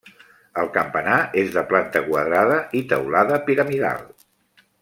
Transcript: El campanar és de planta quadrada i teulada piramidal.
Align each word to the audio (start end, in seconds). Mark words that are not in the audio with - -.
El 0.61 0.71
campanar 0.77 1.17
és 1.43 1.51
de 1.57 1.63
planta 1.73 2.03
quadrada 2.07 2.59
i 2.81 2.85
teulada 2.95 3.41
piramidal. 3.51 4.05